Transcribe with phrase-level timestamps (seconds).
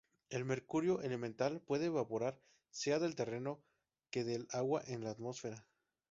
[0.31, 3.61] El mercurio elemental puede evaporar sea del terreno
[4.09, 5.67] que del agua en la atmósfera.